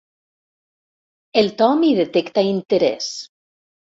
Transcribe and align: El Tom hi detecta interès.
El 1.41 1.51
Tom 1.59 1.85
hi 1.89 1.91
detecta 1.99 2.45
interès. 2.53 3.13